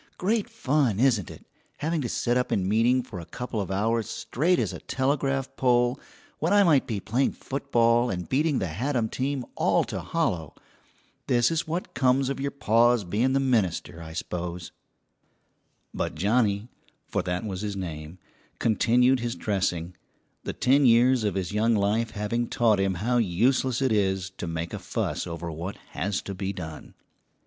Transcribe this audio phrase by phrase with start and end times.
[0.17, 1.45] "Great fun, isn't it,
[1.77, 5.55] having to sit up in meeting for a couple of hours straight as a telegraph
[5.55, 5.99] pole
[6.39, 10.55] when I might be playing football and beating the Haddam team all to hollow!
[11.27, 14.71] This is what comes of your pa's being the minister, I s'pose."
[15.95, 16.67] [Footnote 24: From the Youth's Companion, November 29, 1900.] But Johnnie,
[17.05, 18.17] for that was his name,
[18.57, 19.95] continued his dressing,
[20.43, 24.47] the ten years of his young life having taught him how useless it is to
[24.47, 26.95] make a fuss over what has to be done.